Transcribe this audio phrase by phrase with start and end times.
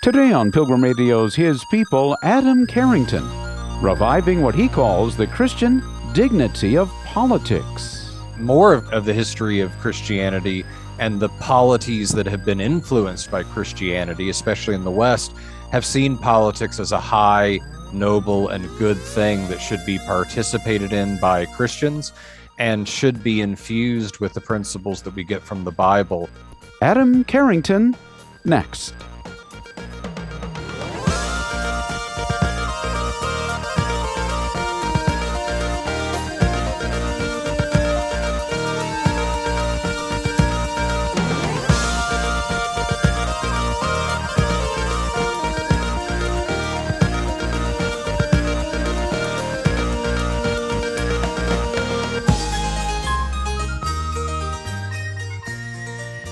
[0.00, 3.24] Today on Pilgrim Radio's His People, Adam Carrington,
[3.82, 5.82] reviving what he calls the Christian
[6.12, 8.16] dignity of politics.
[8.36, 10.64] More of, of the history of Christianity
[11.00, 15.34] and the polities that have been influenced by Christianity, especially in the West,
[15.72, 17.58] have seen politics as a high,
[17.92, 22.12] noble, and good thing that should be participated in by Christians
[22.58, 26.30] and should be infused with the principles that we get from the Bible.
[26.82, 27.96] Adam Carrington,
[28.44, 28.94] next.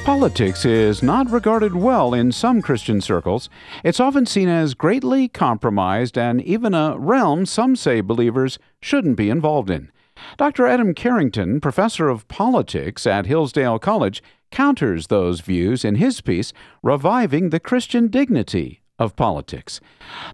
[0.07, 3.51] Politics is not regarded well in some Christian circles.
[3.83, 9.31] It's often seen as greatly compromised and even a realm some say believers shouldn't be
[9.31, 9.91] involved in.
[10.37, 10.65] Dr.
[10.69, 16.53] Adam Carrington, professor of politics at Hillsdale College, counters those views in his piece,
[16.85, 19.81] Reviving the Christian Dignity of Politics.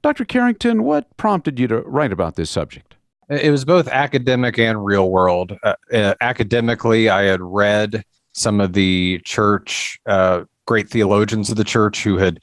[0.03, 0.27] Dr.
[0.27, 2.97] Carrington, what prompted you to write about this subject?
[3.31, 5.57] It was both academic and real world.
[5.63, 11.65] Uh, uh, academically, I had read some of the church, uh, great theologians of the
[11.65, 12.41] church who had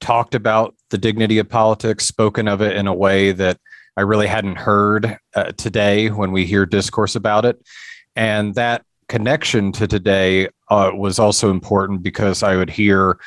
[0.00, 3.58] talked about the dignity of politics, spoken of it in a way that
[3.96, 7.60] I really hadn't heard uh, today when we hear discourse about it.
[8.16, 13.18] And that connection to today uh, was also important because I would hear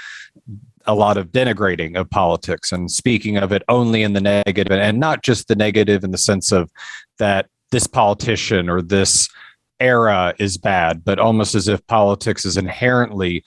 [0.87, 4.99] a lot of denigrating of politics and speaking of it only in the negative and
[4.99, 6.71] not just the negative in the sense of
[7.17, 9.27] that this politician or this
[9.79, 13.43] era is bad, but almost as if politics is inherently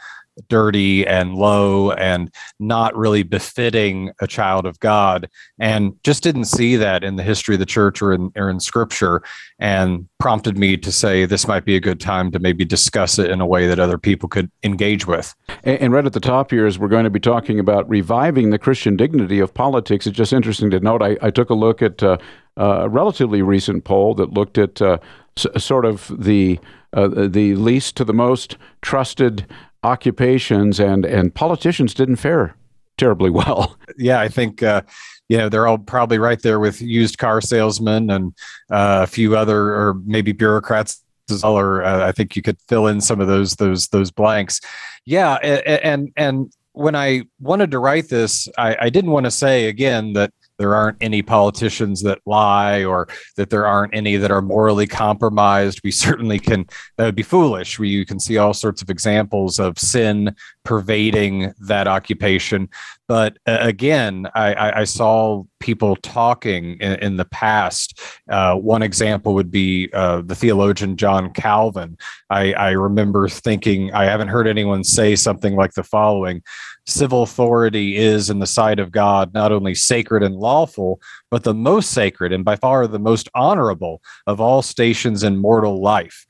[0.48, 5.28] dirty and low and not really befitting a child of God.
[5.58, 8.60] And just didn't see that in the history of the church or in, or in
[8.60, 9.22] scripture
[9.58, 13.30] and prompted me to say this might be a good time to maybe discuss it
[13.30, 15.34] in a way that other people could engage with.
[15.64, 18.50] And, and right at the top here is we're going to be talking about reviving
[18.50, 21.02] the Christian dignity of politics, it's just interesting to note.
[21.02, 22.18] I, I took a look at uh,
[22.56, 24.98] a relatively recent poll that looked at uh,
[25.36, 26.58] s- sort of the
[26.94, 29.46] uh, the least to the most trusted
[29.82, 32.56] occupations, and and politicians didn't fare
[32.96, 33.76] terribly well.
[34.00, 34.62] Yeah, I think.
[34.62, 34.82] Uh,
[35.28, 38.32] you know they're all probably right there with used car salesmen and
[38.70, 42.58] uh, a few other or maybe bureaucrats as well or uh, i think you could
[42.68, 44.60] fill in some of those those those blanks
[45.04, 49.30] yeah and and, and when i wanted to write this I, I didn't want to
[49.30, 54.30] say again that there aren't any politicians that lie or that there aren't any that
[54.30, 55.80] are morally compromised.
[55.84, 57.78] We certainly can, that would be foolish.
[57.78, 62.68] We, you can see all sorts of examples of sin pervading that occupation.
[63.06, 67.98] But uh, again, I, I, saw people talking in, in the past.
[68.28, 71.96] Uh, one example would be uh, the theologian John Calvin.
[72.28, 76.42] I, I remember thinking, I haven't heard anyone say something like the following
[76.88, 81.00] civil authority is in the sight of God not only sacred and lawful,
[81.30, 85.80] but the most sacred and by far the most honorable of all stations in mortal
[85.80, 86.26] life.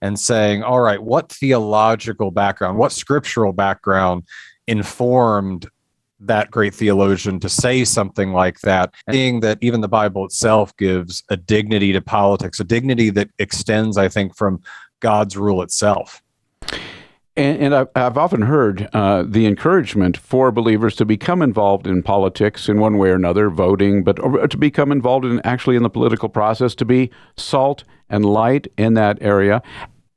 [0.00, 4.24] And saying, all right, what theological background, what scriptural background
[4.66, 5.68] informed
[6.18, 11.22] that great theologian to say something like that, seeing that even the Bible itself gives
[11.28, 14.62] a dignity to politics, a dignity that extends, I think, from
[15.00, 16.21] God's rule itself.
[17.34, 22.68] And, and I've, often heard uh, the encouragement for believers to become involved in politics
[22.68, 24.16] in one way or another, voting, but
[24.50, 28.92] to become involved in actually in the political process, to be salt and light in
[28.94, 29.62] that area.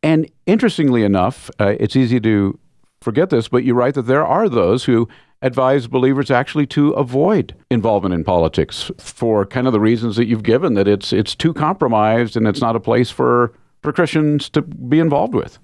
[0.03, 2.59] And interestingly enough, uh, it's easy to
[2.99, 5.07] forget this, but you write that there are those who
[5.41, 10.43] advise believers actually to avoid involvement in politics for kind of the reasons that you've
[10.43, 13.53] given that it's it's too compromised and it's not a place for
[13.83, 15.59] for Christians to be involved with.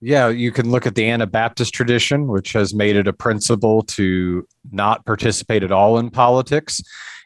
[0.00, 4.46] Yeah, you can look at the Anabaptist tradition, which has made it a principle to
[4.72, 6.80] not participate at all in politics.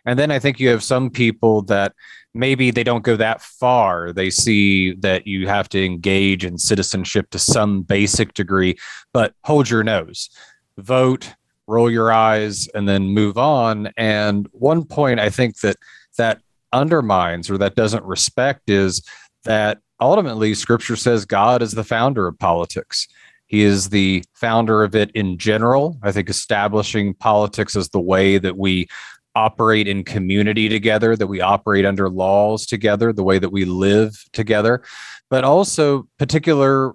[0.04, 1.92] And then I think you have some people that
[2.34, 4.12] maybe they don't go that far.
[4.12, 8.76] They see that you have to engage in citizenship to some basic degree,
[9.12, 10.28] but hold your nose,
[10.76, 11.32] vote,
[11.68, 13.92] roll your eyes, and then move on.
[13.96, 15.76] And one point I think that
[16.18, 16.40] that
[16.72, 19.06] undermines or that doesn't respect is
[19.44, 23.08] that ultimately, scripture says God is the founder of politics.
[23.46, 25.98] He is the founder of it in general.
[26.02, 28.88] I think establishing politics as the way that we
[29.34, 34.24] operate in community together, that we operate under laws together, the way that we live
[34.32, 34.82] together,
[35.28, 36.94] but also particular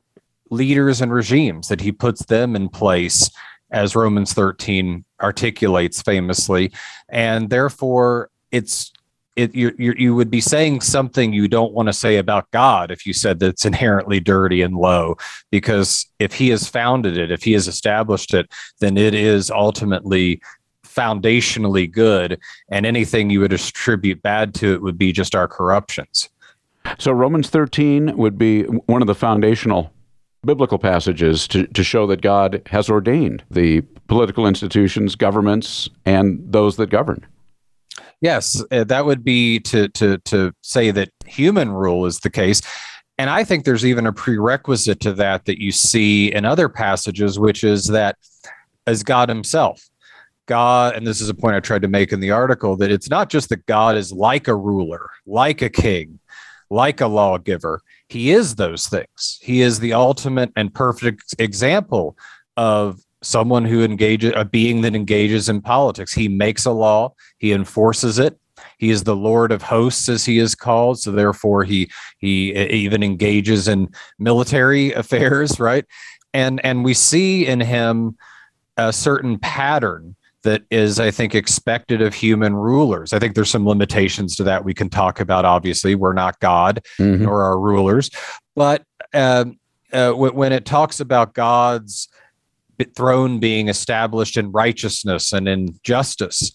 [0.50, 3.30] leaders and regimes that he puts them in place
[3.72, 6.72] as Romans 13 articulates famously.
[7.10, 8.92] And therefore, it's
[9.40, 13.06] it, you you would be saying something you don't want to say about God if
[13.06, 15.18] you said that it's inherently dirty and low,
[15.52, 20.42] because if He has founded it, if He has established it, then it is ultimately
[20.86, 22.40] foundationally good,
[22.70, 26.30] and anything you would attribute bad to it would be just our corruptions.
[26.98, 29.94] So Romans 13 would be one of the foundational
[30.46, 36.78] biblical passages to, to show that God has ordained the political institutions, governments, and those
[36.78, 37.26] that govern.
[38.22, 42.62] Yes, uh, that would be to to to say that human rule is the case.
[43.18, 47.38] And I think there's even a prerequisite to that that you see in other passages,
[47.38, 48.18] which is that
[48.88, 49.82] as God Himself,
[50.46, 53.10] God, and this is a point I tried to make in the article, that it's
[53.10, 56.20] not just that God is like a ruler, like a king,
[56.70, 57.82] like a lawgiver.
[58.08, 59.40] He is those things.
[59.42, 62.18] He is the ultimate and perfect example
[62.58, 66.14] of someone who engages, a being that engages in politics.
[66.14, 68.40] He makes a law, he enforces it.
[68.78, 71.00] He is the Lord of hosts, as he is called.
[71.00, 75.86] So therefore, he he even engages in military affairs, right?
[76.34, 78.18] And and we see in him
[78.78, 83.12] a certain pattern that is, I think, expected of human rulers.
[83.12, 85.44] I think there's some limitations to that we can talk about.
[85.44, 87.24] Obviously, we're not God mm-hmm.
[87.24, 88.10] nor our rulers,
[88.56, 88.84] but
[89.14, 89.60] um,
[89.92, 92.08] uh, when it talks about God's
[92.86, 96.52] throne being established in righteousness and in justice,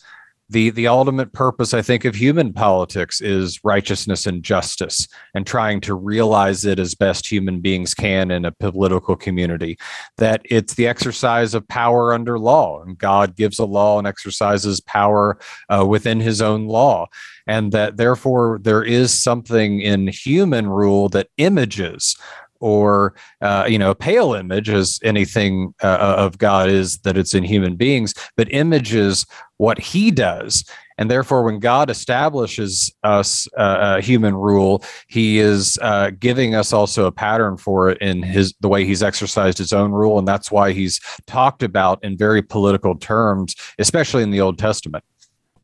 [0.50, 5.80] the the ultimate purpose i think of human politics is righteousness and justice and trying
[5.80, 9.76] to realize it as best human beings can in a political community.
[10.18, 12.82] That it's the exercise of power under law.
[12.82, 15.38] And god gives a law and exercises power
[15.68, 17.06] uh, within his own law.
[17.46, 22.16] And that therefore there is something in human rule that images
[22.60, 27.16] or uh, you know a pale image as anything uh, uh, of god is that
[27.16, 29.26] it's in human beings but images
[29.58, 30.64] what he does.
[30.96, 37.06] And therefore when god establishes us uh, human rule he is uh, giving us also
[37.06, 40.18] a pattern for it in his the way he's exercised his own rule.
[40.18, 45.04] And that's why he's talked about in very political terms especially in the old testament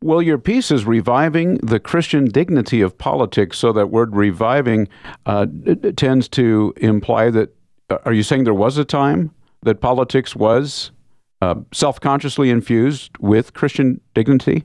[0.03, 3.59] well, your piece is reviving the Christian dignity of politics.
[3.59, 4.89] So that word reviving
[5.27, 5.47] uh,
[5.97, 7.55] tends to imply that.
[7.91, 9.31] Uh, are you saying there was a time
[9.63, 10.91] that politics was
[11.43, 14.65] uh, self consciously infused with Christian dignity?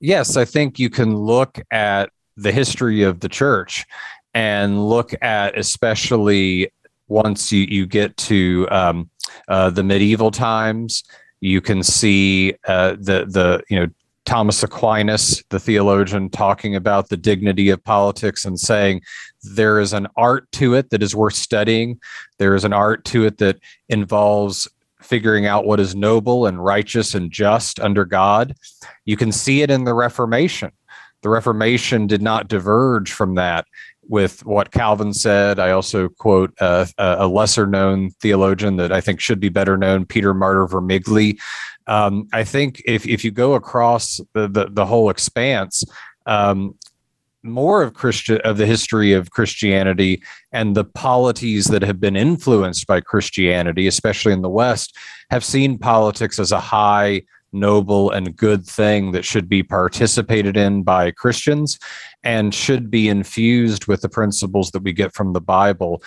[0.00, 3.84] Yes, I think you can look at the history of the church
[4.34, 6.70] and look at especially
[7.08, 9.10] once you, you get to um,
[9.48, 11.02] uh, the medieval times
[11.40, 13.86] you can see uh, the the you know
[14.24, 19.00] Thomas Aquinas, the theologian, talking about the dignity of politics and saying
[19.42, 21.98] there is an art to it that is worth studying.
[22.38, 23.58] There is an art to it that
[23.88, 24.68] involves
[25.00, 28.54] figuring out what is noble and righteous and just under God.
[29.06, 30.72] You can see it in the Reformation.
[31.22, 33.66] The Reformation did not diverge from that
[34.08, 35.58] with what Calvin said.
[35.58, 40.06] I also quote uh, a lesser known theologian that I think should be better known,
[40.06, 41.38] Peter Martyr Vermigli.
[41.86, 45.84] Um, I think if, if you go across the, the, the whole expanse,
[46.26, 46.74] um,
[47.42, 50.22] more of Christian of the history of Christianity
[50.52, 54.96] and the polities that have been influenced by Christianity, especially in the West,
[55.30, 57.22] have seen politics as a high
[57.58, 61.78] noble and good thing that should be participated in by Christians
[62.22, 66.02] and should be infused with the principles that we get from the Bible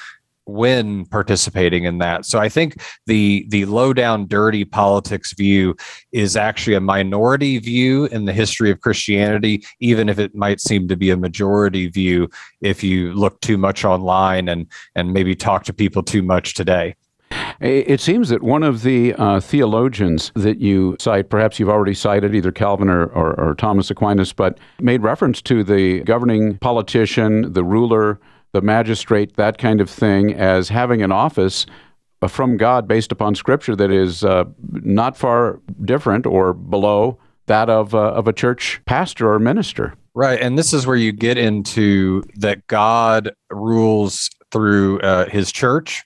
[0.46, 2.26] when participating in that.
[2.26, 5.76] So I think the the low down dirty politics view
[6.12, 10.88] is actually a minority view in the history of Christianity even if it might seem
[10.88, 12.30] to be a majority view
[12.62, 16.96] if you look too much online and and maybe talk to people too much today.
[17.62, 22.34] It seems that one of the uh, theologians that you cite, perhaps you've already cited
[22.34, 27.64] either Calvin or, or, or Thomas Aquinas, but made reference to the governing politician, the
[27.64, 28.20] ruler,
[28.54, 31.68] the magistrate, that kind of thing, as having an office
[32.24, 37.70] uh, from God based upon Scripture that is uh, not far different or below that
[37.70, 39.94] of, uh, of a church pastor or minister.
[40.16, 40.42] Right.
[40.42, 46.04] And this is where you get into that God rules through uh, his church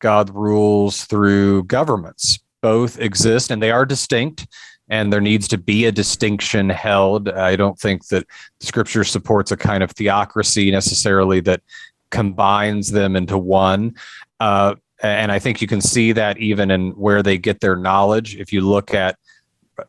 [0.00, 2.38] God rules through governments.
[2.60, 4.46] Both exist and they are distinct,
[4.88, 7.28] and there needs to be a distinction held.
[7.28, 8.26] I don't think that
[8.60, 11.62] scripture supports a kind of theocracy necessarily that
[12.10, 13.94] combines them into one.
[14.40, 18.36] Uh, and I think you can see that even in where they get their knowledge.
[18.36, 19.16] If you look at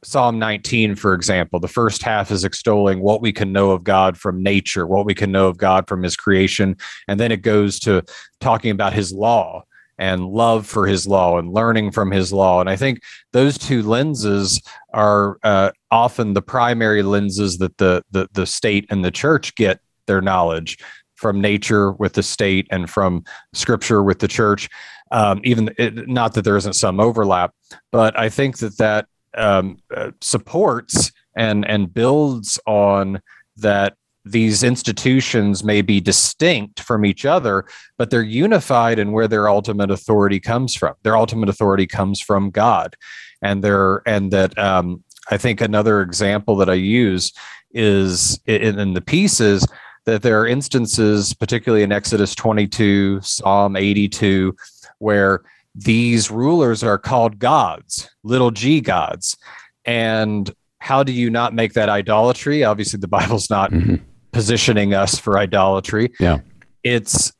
[0.03, 4.17] Psalm 19, for example, the first half is extolling what we can know of God
[4.17, 6.77] from nature, what we can know of God from his creation.
[7.07, 8.03] And then it goes to
[8.39, 9.63] talking about his law
[9.99, 12.61] and love for his law and learning from his law.
[12.61, 13.01] And I think
[13.33, 14.61] those two lenses
[14.93, 19.79] are uh, often the primary lenses that the, the the state and the church get
[20.07, 20.79] their knowledge
[21.15, 24.69] from nature with the state and from scripture with the church.
[25.11, 27.53] Um, even it, not that there isn't some overlap,
[27.91, 33.21] but I think that that um, uh, supports and and builds on
[33.57, 37.65] that these institutions may be distinct from each other,
[37.97, 40.95] but they're unified in where their ultimate authority comes from.
[41.03, 42.95] Their ultimate authority comes from God,
[43.41, 47.31] and they're and that um, I think another example that I use
[47.71, 49.65] is in, in the pieces
[50.05, 54.55] that there are instances, particularly in Exodus 22, Psalm 82,
[54.97, 55.43] where
[55.75, 59.37] these rulers are called gods, little g gods.
[59.85, 62.63] And how do you not make that idolatry?
[62.63, 63.95] Obviously, the Bible's not mm-hmm.
[64.31, 66.11] Positioning us for idolatry.
[66.19, 66.39] Yeah.
[66.83, 67.31] It's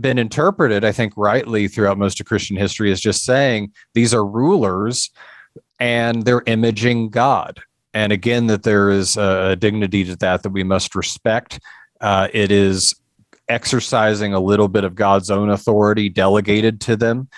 [0.00, 4.24] been interpreted, I think, rightly throughout most of Christian history as just saying these are
[4.24, 5.10] rulers
[5.80, 7.60] and they're imaging God.
[7.94, 11.58] And again, that there is a dignity to that that we must respect.
[12.00, 12.94] Uh, it is
[13.48, 17.28] exercising a little bit of God's own authority delegated to them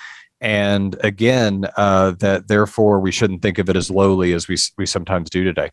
[0.40, 4.86] and again uh, that therefore we shouldn't think of it as lowly as we we
[4.86, 5.70] sometimes do today.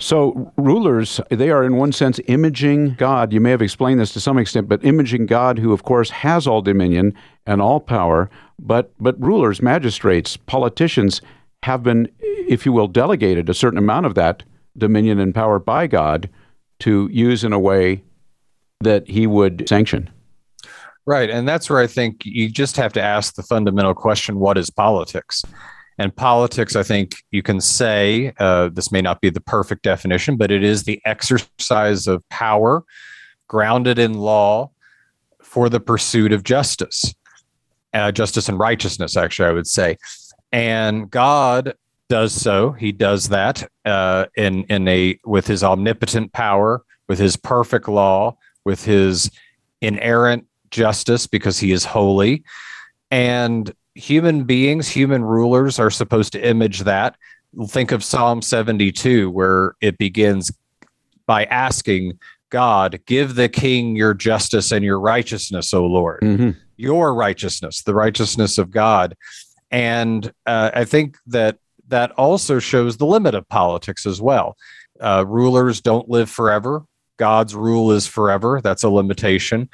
[0.00, 3.32] So rulers, they are in one sense imaging God.
[3.32, 6.46] You may have explained this to some extent, but imaging God, who of course has
[6.46, 7.14] all dominion
[7.46, 8.30] and all power.
[8.60, 11.20] But but rulers, magistrates, politicians
[11.64, 14.44] have been, if you will, delegated a certain amount of that
[14.76, 16.30] dominion and power by God
[16.80, 18.02] to use in a way
[18.80, 20.08] that He would sanction.
[21.06, 21.30] Right.
[21.30, 24.70] And that's where I think you just have to ask the fundamental question what is
[24.70, 25.42] politics?
[25.98, 30.36] And politics, I think you can say, uh, this may not be the perfect definition,
[30.36, 32.84] but it is the exercise of power
[33.48, 34.70] grounded in law
[35.42, 37.14] for the pursuit of justice,
[37.94, 39.96] uh, justice and righteousness, actually, I would say.
[40.52, 41.74] And God
[42.08, 42.72] does so.
[42.72, 48.36] He does that uh, in in a with his omnipotent power, with his perfect law,
[48.64, 49.30] with his
[49.80, 52.44] inerrant justice because he is holy.
[53.10, 57.16] And human beings, human rulers are supposed to image that.
[57.66, 60.52] Think of Psalm 72, where it begins
[61.26, 62.18] by asking
[62.50, 66.50] God, give the king your justice and your righteousness, O Lord, mm-hmm.
[66.76, 69.14] your righteousness, the righteousness of God.
[69.70, 74.56] And uh, I think that that also shows the limit of politics as well.
[75.00, 76.84] Uh, rulers don't live forever.
[77.16, 78.60] God's rule is forever.
[78.62, 79.68] That's a limitation.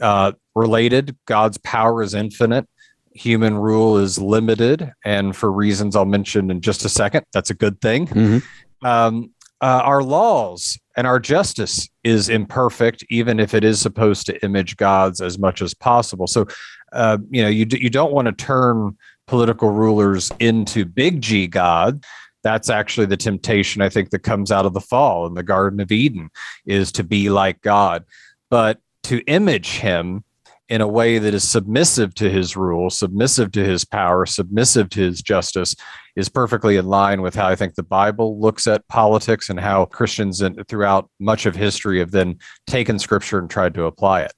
[0.00, 2.68] Uh, related, God's power is infinite.
[3.12, 7.54] Human rule is limited, and for reasons I'll mention in just a second, that's a
[7.54, 8.06] good thing.
[8.06, 8.86] Mm-hmm.
[8.86, 14.42] Um, uh, our laws and our justice is imperfect, even if it is supposed to
[14.44, 16.26] image God's as much as possible.
[16.26, 16.46] So,
[16.92, 21.46] uh, you know, you d- you don't want to turn political rulers into big G
[21.46, 22.04] God.
[22.42, 25.80] That's actually the temptation I think that comes out of the fall in the Garden
[25.80, 26.30] of Eden
[26.64, 28.04] is to be like God.
[28.48, 30.24] But to image him
[30.70, 35.00] in a way that is submissive to his rule, submissive to his power, submissive to
[35.00, 35.74] his justice
[36.14, 39.86] is perfectly in line with how I think the Bible looks at politics and how
[39.86, 44.32] Christians in, throughout much of history have then taken scripture and tried to apply it.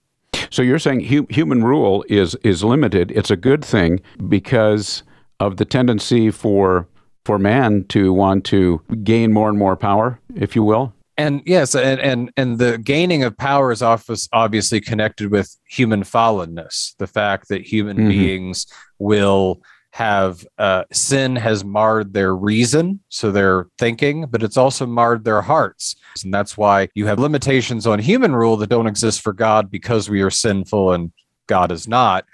[0.49, 3.11] So you're saying hu- human rule is is limited.
[3.13, 5.03] It's a good thing because
[5.39, 6.89] of the tendency for
[7.25, 11.75] for man to want to gain more and more power, if you will and yes
[11.75, 13.83] and, and and the gaining of power is
[14.33, 18.09] obviously connected with human fallenness the fact that human mm-hmm.
[18.09, 18.67] beings
[18.99, 25.25] will have uh, sin has marred their reason so their thinking but it's also marred
[25.25, 29.35] their hearts and that's why you have limitations on human rule that don't exist for
[29.35, 31.13] god because we are sinful and
[31.47, 32.25] god is not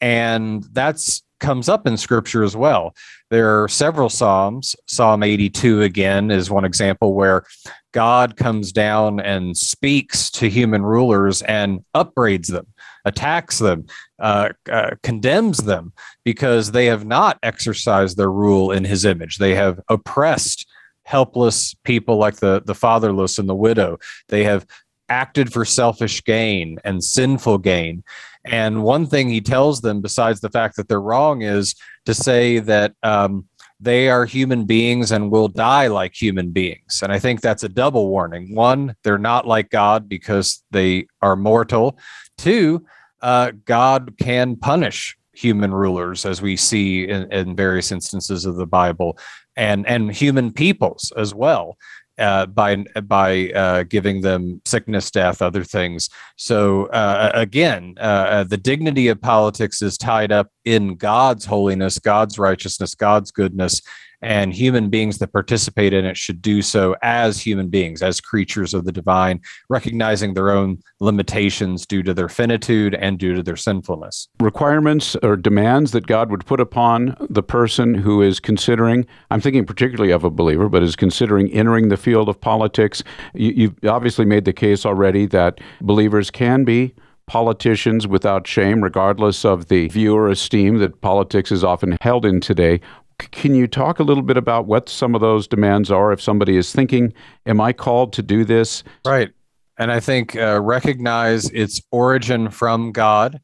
[0.00, 2.94] and that's comes up in scripture as well.
[3.28, 4.74] There are several Psalms.
[4.86, 7.44] Psalm 82, again, is one example where
[7.92, 12.66] God comes down and speaks to human rulers and upbraids them,
[13.04, 13.86] attacks them,
[14.18, 15.92] uh, uh, condemns them
[16.24, 19.36] because they have not exercised their rule in his image.
[19.36, 20.66] They have oppressed
[21.04, 23.98] helpless people like the, the fatherless and the widow.
[24.28, 24.66] They have
[25.08, 28.02] acted for selfish gain and sinful gain.
[28.44, 31.74] And one thing he tells them, besides the fact that they're wrong, is
[32.06, 33.46] to say that um,
[33.82, 37.00] they are human beings and will die like human beings.
[37.02, 38.54] And I think that's a double warning.
[38.54, 41.98] One, they're not like God because they are mortal.
[42.38, 42.86] Two,
[43.22, 48.66] uh, God can punish human rulers, as we see in, in various instances of the
[48.66, 49.18] Bible,
[49.56, 51.76] and and human peoples as well.
[52.18, 56.08] Uh, by by uh, giving them sickness, death, other things.
[56.36, 61.98] So uh, again, uh, uh, the dignity of politics is tied up in God's holiness,
[61.98, 63.80] God's righteousness, God's goodness,
[64.22, 68.72] and human beings that participate in it should do so as human beings, as creatures
[68.72, 73.56] of the divine, recognizing their own limitations due to their finitude and due to their
[73.56, 74.28] sinfulness.
[74.40, 79.66] Requirements or demands that God would put upon the person who is considering, I'm thinking
[79.66, 83.02] particularly of a believer, but is considering entering the field of politics.
[83.34, 86.94] You, have obviously made the case already that believers can be
[87.26, 92.40] politicians without shame, regardless of the view or esteem that politics is often held in
[92.40, 92.80] today.
[93.30, 96.56] Can you talk a little bit about what some of those demands are if somebody
[96.56, 97.12] is thinking,
[97.46, 98.82] Am I called to do this?
[99.06, 99.30] Right.
[99.78, 103.40] And I think uh, recognize its origin from God,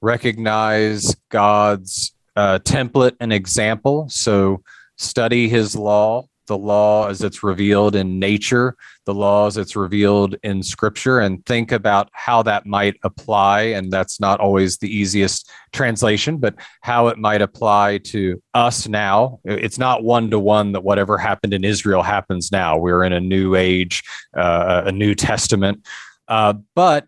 [0.00, 4.06] recognize God's uh, template and example.
[4.08, 4.62] So
[4.96, 10.36] study his law, the law as it's revealed in nature, the law as it's revealed
[10.42, 13.62] in scripture, and think about how that might apply.
[13.62, 19.40] And that's not always the easiest translation, but how it might apply to us now.
[19.46, 22.76] It's not one to one that whatever happened in Israel happens now.
[22.76, 24.02] We're in a new age,
[24.36, 25.86] uh, a new testament.
[26.28, 27.06] Uh, but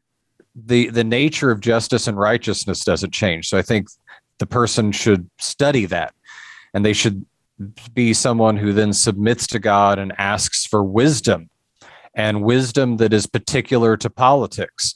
[0.54, 3.50] the the nature of justice and righteousness doesn't change.
[3.50, 3.88] So I think
[4.38, 6.14] the person should study that
[6.72, 7.26] and they should
[7.94, 11.50] be someone who then submits to God and asks for wisdom
[12.14, 14.94] and wisdom that is particular to politics.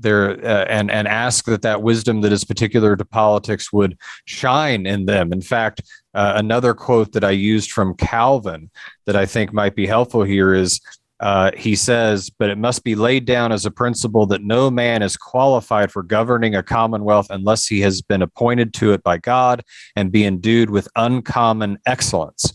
[0.00, 4.86] There uh, and and ask that that wisdom that is particular to politics would shine
[4.86, 5.32] in them.
[5.32, 5.80] In fact
[6.18, 8.70] uh, another quote that i used from calvin
[9.06, 10.80] that i think might be helpful here is
[11.20, 15.02] uh, he says, but it must be laid down as a principle that no man
[15.02, 19.64] is qualified for governing a commonwealth unless he has been appointed to it by God
[19.96, 22.52] and be endued with uncommon excellence.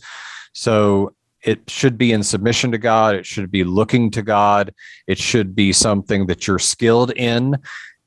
[0.53, 3.15] So it should be in submission to God.
[3.15, 4.73] It should be looking to God.
[5.07, 7.57] It should be something that you're skilled in.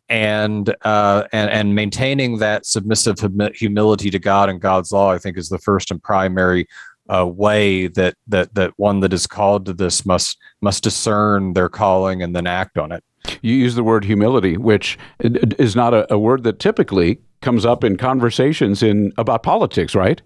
[0.08, 3.16] And, uh, and and maintaining that submissive
[3.56, 6.68] humility to God and God's law, I think, is the first and primary
[7.08, 11.68] uh, way that that that one that is called to this must must discern their
[11.68, 13.02] calling and then act on it.
[13.42, 17.84] You use the word humility, which is not a, a word that typically comes up
[17.84, 20.22] in conversations in about politics, right?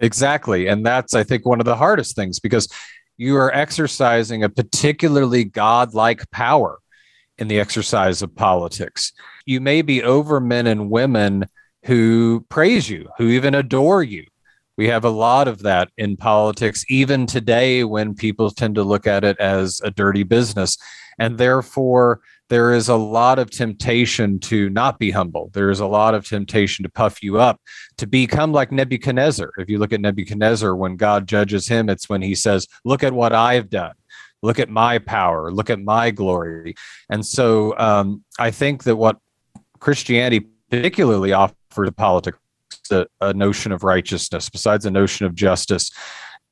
[0.00, 2.68] Exactly, and that's I think one of the hardest things because
[3.16, 6.78] you are exercising a particularly godlike power
[7.38, 9.12] in the exercise of politics.
[9.46, 11.46] You may be over men and women
[11.84, 14.24] who praise you, who even adore you,
[14.82, 19.06] we have a lot of that in politics, even today when people tend to look
[19.06, 20.76] at it as a dirty business.
[21.20, 25.50] And therefore, there is a lot of temptation to not be humble.
[25.54, 27.60] There is a lot of temptation to puff you up,
[27.98, 29.52] to become like Nebuchadnezzar.
[29.56, 33.12] If you look at Nebuchadnezzar, when God judges him, it's when he says, Look at
[33.12, 33.94] what I've done.
[34.42, 35.52] Look at my power.
[35.52, 36.74] Look at my glory.
[37.08, 39.18] And so um, I think that what
[39.78, 42.38] Christianity particularly offers to politics
[42.90, 45.90] a, a notion of righteousness, besides a notion of justice,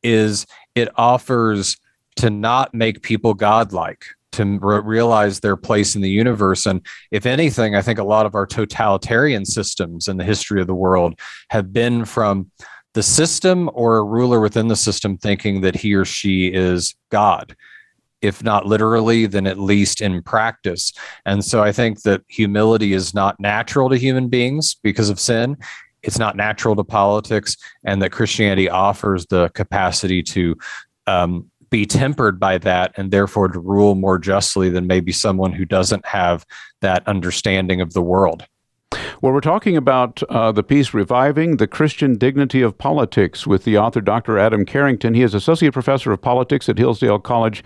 [0.02, 1.76] is it offers
[2.16, 6.66] to not make people godlike, to re- realize their place in the universe.
[6.66, 10.66] And if anything, I think a lot of our totalitarian systems in the history of
[10.66, 11.18] the world
[11.50, 12.50] have been from
[12.94, 17.54] the system or a ruler within the system thinking that he or she is God.
[18.20, 20.92] If not literally, then at least in practice.
[21.24, 25.56] And so I think that humility is not natural to human beings because of sin
[26.02, 30.56] it's not natural to politics, and that Christianity offers the capacity to
[31.06, 35.64] um, be tempered by that and therefore to rule more justly than maybe someone who
[35.64, 36.44] doesn't have
[36.80, 38.44] that understanding of the world.
[39.22, 43.76] Well, we're talking about uh, the piece Reviving the Christian Dignity of Politics with the
[43.76, 44.38] author Dr.
[44.38, 45.12] Adam Carrington.
[45.12, 47.62] He is Associate Professor of Politics at Hillsdale College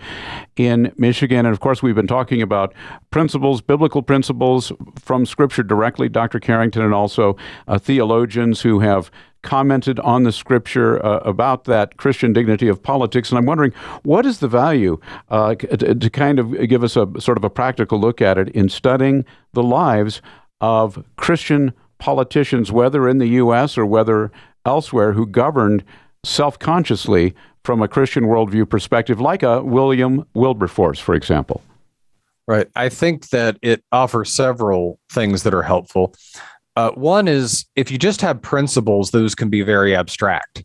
[0.57, 1.45] in Michigan.
[1.45, 2.73] And of course, we've been talking about
[3.09, 6.41] principles, biblical principles from Scripture directly, Dr.
[6.41, 7.37] Carrington, and also
[7.69, 9.09] uh, theologians who have
[9.41, 13.29] commented on the scripture uh, about that Christian dignity of politics.
[13.29, 17.07] And I'm wondering, what is the value uh, to, to, kind of give us a
[17.21, 20.19] sort of a practical look at it in studying the lives
[20.65, 23.77] of Christian politicians, whether in the U.S.
[23.77, 24.31] or whether
[24.65, 25.83] elsewhere, who governed
[26.23, 31.61] self consciously from a Christian worldview perspective, like a William Wilberforce, for example.
[32.47, 32.67] Right.
[32.75, 36.15] I think that it offers several things that are helpful.
[36.75, 40.63] Uh, one is if you just have principles, those can be very abstract.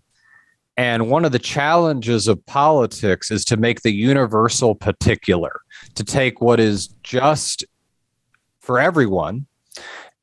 [0.78, 5.60] And one of the challenges of politics is to make the universal particular,
[5.94, 7.66] to take what is just
[8.60, 9.46] for everyone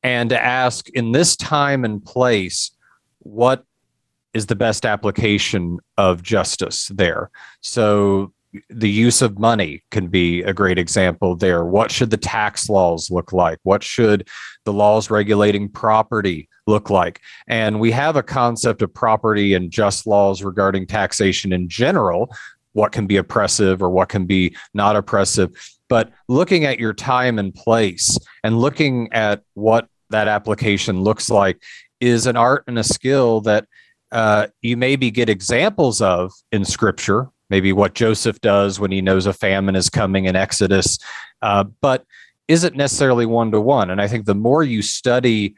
[0.02, 2.70] and to ask in this time and place
[3.20, 3.64] what
[4.34, 7.30] is the best application of justice there.
[7.60, 8.32] So
[8.70, 11.64] the use of money can be a great example there.
[11.64, 13.58] What should the tax laws look like?
[13.62, 14.28] What should
[14.64, 17.20] the laws regulating property look like?
[17.46, 22.34] And we have a concept of property and just laws regarding taxation in general,
[22.72, 25.50] what can be oppressive or what can be not oppressive.
[25.88, 31.62] But looking at your time and place and looking at what that application looks like
[32.00, 33.66] is an art and a skill that
[34.12, 39.26] uh, you maybe get examples of in scripture, maybe what Joseph does when he knows
[39.26, 40.98] a famine is coming in Exodus,
[41.42, 42.04] uh, but
[42.46, 43.90] isn't necessarily one to one.
[43.90, 45.54] And I think the more you study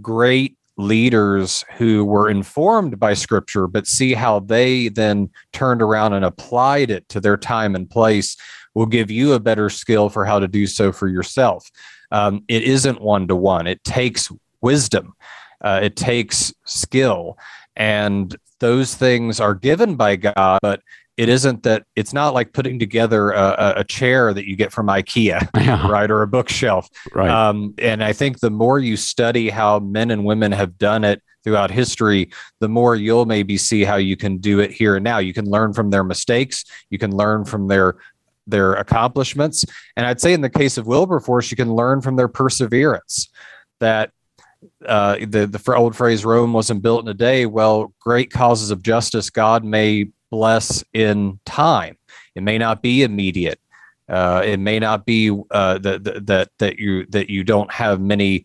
[0.00, 6.24] great leaders who were informed by scripture, but see how they then turned around and
[6.24, 8.36] applied it to their time and place,
[8.74, 11.70] will give you a better skill for how to do so for yourself.
[12.10, 14.30] Um, it isn't one to one, it takes
[14.60, 15.14] wisdom,
[15.62, 17.38] uh, it takes skill.
[17.76, 20.82] And those things are given by God, but
[21.16, 24.86] it isn't that it's not like putting together a, a chair that you get from
[24.86, 25.86] IKEA, yeah.
[25.88, 26.88] right, or a bookshelf.
[27.14, 27.28] Right.
[27.28, 31.22] Um, and I think the more you study how men and women have done it
[31.44, 32.30] throughout history,
[32.60, 35.18] the more you'll maybe see how you can do it here and now.
[35.18, 36.64] You can learn from their mistakes.
[36.88, 37.96] You can learn from their
[38.46, 39.64] their accomplishments,
[39.96, 43.28] and I'd say in the case of Wilberforce, you can learn from their perseverance.
[43.80, 44.10] That
[44.86, 48.82] uh, the the old phrase "Rome wasn't built in a day." Well, great causes of
[48.82, 51.98] justice God may bless in time.
[52.34, 53.60] It may not be immediate.
[54.08, 58.44] Uh, it may not be uh, that that that you that you don't have many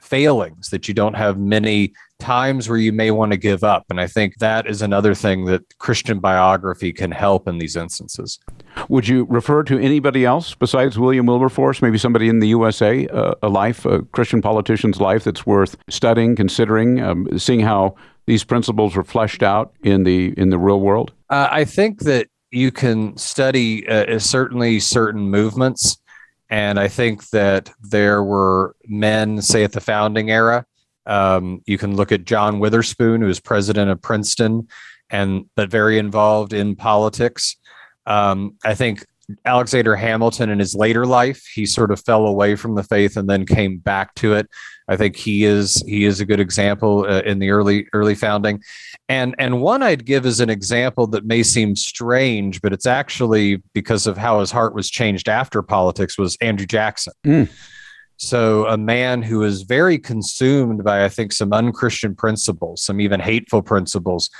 [0.00, 3.84] failings, that you don't have many times where you may want to give up.
[3.90, 8.38] And I think that is another thing that Christian biography can help in these instances.
[8.88, 13.34] Would you refer to anybody else besides William Wilberforce, maybe somebody in the USA, uh,
[13.42, 17.94] a life, a Christian politician's life that's worth studying, considering, um, seeing how
[18.26, 21.12] these principles were fleshed out in the in the real world?
[21.30, 25.98] Uh, I think that you can study uh, certainly certain movements
[26.48, 30.64] and I think that there were men, say at the founding era.
[31.06, 34.68] Um, you can look at John Witherspoon, who was president of Princeton,
[35.10, 37.56] and but very involved in politics.
[38.06, 39.04] Um, I think
[39.44, 43.28] Alexander Hamilton in his later life, he sort of fell away from the faith and
[43.28, 44.48] then came back to it.
[44.88, 48.62] I think he is he is a good example uh, in the early early founding,
[49.08, 53.56] and and one I'd give as an example that may seem strange, but it's actually
[53.74, 57.14] because of how his heart was changed after politics was Andrew Jackson.
[57.26, 57.50] Mm.
[58.18, 63.18] So a man who was very consumed by I think some unchristian principles, some even
[63.18, 64.30] hateful principles,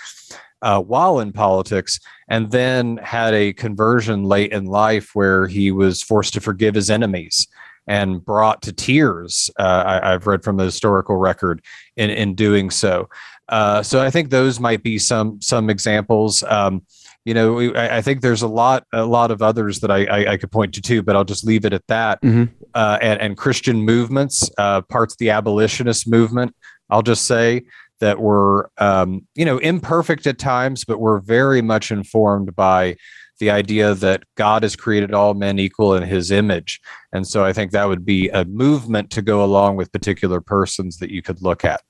[0.62, 6.02] uh, while in politics, and then had a conversion late in life where he was
[6.02, 7.46] forced to forgive his enemies
[7.86, 9.50] and brought to tears.
[9.58, 11.62] Uh, I, have read from the historical record
[11.96, 13.08] in, in doing so.
[13.48, 16.42] Uh, so I think those might be some some examples.
[16.42, 16.82] Um,
[17.24, 20.04] you know, we, I, I, think there's a lot a lot of others that I,
[20.04, 22.20] I, I, could point to too, but I'll just leave it at that.
[22.22, 22.52] Mm-hmm.
[22.74, 26.54] Uh, and, and, Christian movements, uh, parts of the abolitionist movement.
[26.90, 27.62] I'll just say
[28.00, 32.96] that were um, you know imperfect at times, but were very much informed by
[33.38, 36.80] the idea that God has created all men equal in his image.
[37.12, 40.98] And so I think that would be a movement to go along with particular persons
[40.98, 41.82] that you could look at.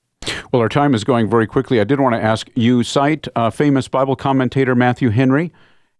[0.51, 1.79] Well, our time is going very quickly.
[1.79, 5.53] I did want to ask you cite uh, famous Bible commentator Matthew Henry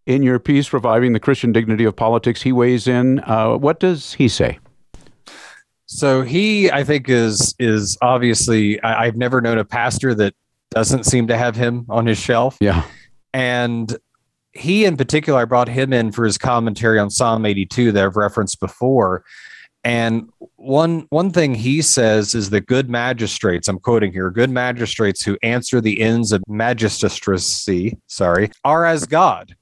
[0.05, 2.41] in your piece, Reviving the Christian Dignity of Politics.
[2.41, 3.19] He weighs in.
[3.19, 4.59] Uh, what does he say?
[5.87, 8.81] So he, I think, is is obviously.
[8.81, 10.33] I, I've never known a pastor that
[10.71, 12.57] doesn't seem to have him on his shelf.
[12.59, 12.83] Yeah.
[13.33, 13.95] And
[14.51, 18.17] he in particular, I brought him in for his commentary on Psalm 82 that I've
[18.17, 19.23] referenced before.
[19.83, 25.23] And one one thing he says is that good magistrates, I'm quoting here, good magistrates
[25.23, 29.55] who answer the ends of magistracy, sorry, are as God.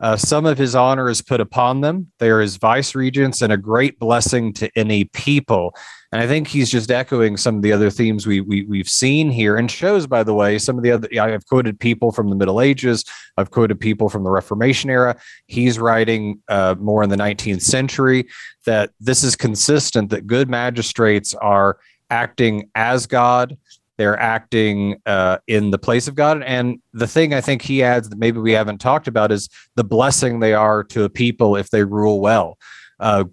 [0.00, 2.10] Uh, some of his honor is put upon them.
[2.18, 5.74] They are his vice regents and a great blessing to any people.
[6.12, 9.30] And I think he's just echoing some of the other themes we, we we've seen
[9.30, 11.08] here and shows, by the way, some of the other.
[11.20, 13.04] I've quoted people from the Middle Ages.
[13.36, 15.16] I've quoted people from the Reformation era.
[15.46, 18.26] He's writing uh, more in the 19th century.
[18.66, 20.10] That this is consistent.
[20.10, 21.78] That good magistrates are
[22.10, 23.56] acting as God.
[24.00, 26.42] They're acting uh, in the place of God.
[26.42, 29.84] And the thing I think he adds that maybe we haven't talked about is the
[29.84, 32.56] blessing they are to a people if they rule well.
[32.98, 33.24] Uh,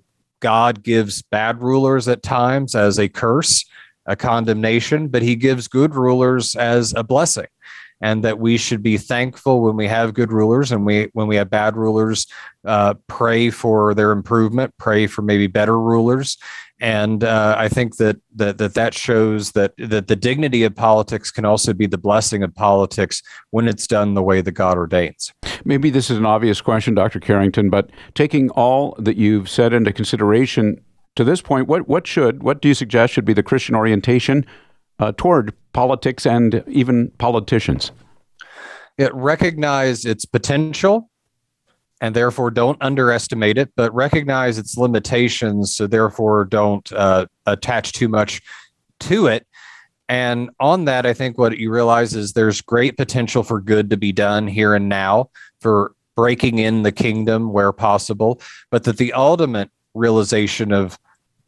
[0.42, 3.64] God gives bad rulers at times as a curse,
[4.08, 7.48] a condemnation, but he gives good rulers as a blessing.
[8.02, 11.38] And that we should be thankful when we have good rulers and we when we
[11.38, 12.28] have bad rulers,
[12.66, 16.38] uh, pray for their improvement, pray for maybe better rulers,
[16.80, 21.32] and uh, I think that, that that that shows that that the dignity of politics
[21.32, 25.34] can also be the blessing of politics when it's done the way that God ordains.
[25.66, 27.20] Maybe this is an obvious question, Dr.
[27.20, 30.80] Carrington, but taking all that you've said into consideration
[31.16, 34.46] to this point, what, what should, what do you suggest should be the Christian orientation
[35.00, 37.92] uh, toward politics and even politicians?
[38.98, 41.10] It recognize its potential
[42.02, 48.08] and therefore don't underestimate it, but recognize its limitations, so therefore don't uh, attach too
[48.08, 48.42] much
[49.00, 49.48] to it.
[50.10, 53.98] And on that, I think what you realize is there's great potential for good to
[53.98, 59.14] be done here and now for breaking in the kingdom where possible, but that the
[59.14, 60.98] ultimate realization of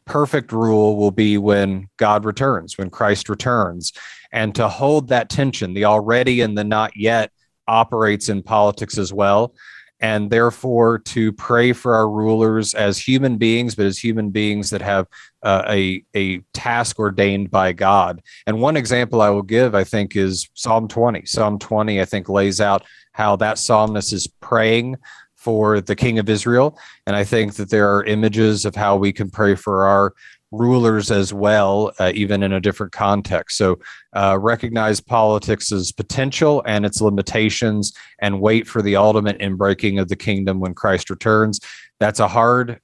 [0.04, 3.92] perfect rule will be when God returns, when Christ returns.
[4.32, 7.32] And to hold that tension, the already and the not yet
[7.66, 9.54] operates in politics as well
[10.00, 14.82] and therefore to pray for our rulers as human beings, but as human beings that
[14.82, 15.06] have
[15.42, 18.22] uh, a a task ordained by God.
[18.46, 21.26] And one example I will give, I think, is Psalm 20.
[21.26, 24.96] Psalm 20, I think, lays out how that psalmist is praying
[25.36, 26.78] for the king of Israel.
[27.06, 30.12] And I think that there are images of how we can pray for our
[30.52, 33.56] rulers as well, uh, even in a different context.
[33.56, 33.78] So
[34.14, 40.16] uh, recognize politics' potential and its limitations and wait for the ultimate inbreaking of the
[40.16, 41.60] kingdom when Christ returns.
[41.98, 42.80] That's a hard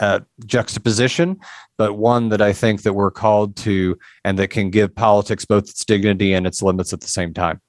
[0.00, 1.38] uh, juxtaposition,
[1.76, 5.64] but one that I think that we're called to and that can give politics both
[5.64, 7.60] its dignity and its limits at the same time.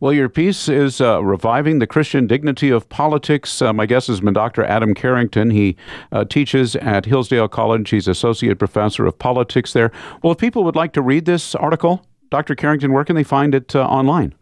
[0.00, 3.60] Well, your piece is uh, Reviving the Christian Dignity of Politics.
[3.62, 4.64] Uh, my guest is Dr.
[4.64, 5.50] Adam Carrington.
[5.50, 5.76] He
[6.12, 7.90] uh, teaches at Hillsdale College.
[7.90, 9.90] He's Associate Professor of Politics there.
[10.22, 12.54] Well, if people would like to read this article, Dr.
[12.54, 14.34] Carrington, where can they find it uh, online?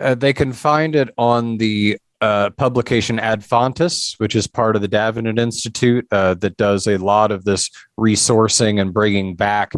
[0.00, 4.88] Uh, they can find it on the uh, publication Adfontes, which is part of the
[4.88, 9.72] Davenant Institute that does a lot of this resourcing and bringing back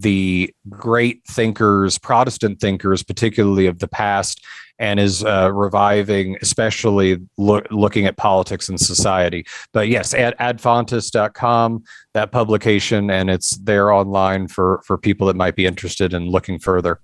[0.00, 4.44] the great thinkers, Protestant thinkers, particularly of the past,
[4.78, 9.46] and is uh, reviving, especially looking at politics and society.
[9.72, 15.56] But yes, at adfontes.com, that publication, and it's there online for, for people that might
[15.56, 17.00] be interested in looking further.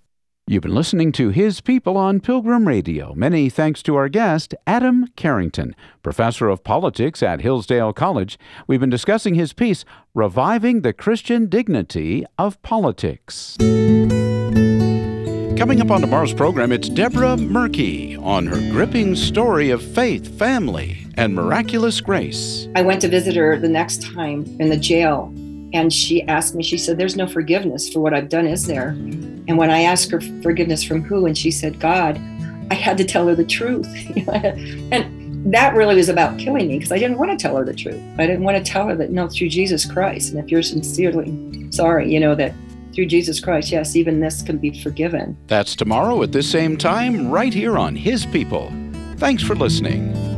[0.48, 3.14] You've been listening to His People on Pilgrim Radio.
[3.14, 8.40] Many thanks to our guest, Adam Carrington, professor of politics at Hillsdale College.
[8.66, 13.56] We've been discussing his piece, Reviving the Christian Dignity of Politics.
[15.56, 21.06] Coming up on tomorrow's program, it's Deborah Murky on her gripping story of faith, family,
[21.16, 22.66] and miraculous grace.
[22.74, 25.32] I went to visit her the next time in the jail,
[25.72, 28.88] and she asked me, she said, There's no forgiveness for what I've done, is there?
[29.48, 32.20] And when I asked her forgiveness from who, and she said, God,
[32.70, 33.86] I had to tell her the truth.
[34.92, 37.74] and that really was about killing me because I didn't want to tell her the
[37.74, 38.00] truth.
[38.18, 40.32] I didn't want to tell her that, no, through Jesus Christ.
[40.32, 42.54] And if you're sincerely sorry, you know, that
[42.94, 45.36] through Jesus Christ, yes, even this can be forgiven.
[45.46, 48.72] That's tomorrow at this same time, right here on His People.
[49.16, 50.31] Thanks for listening.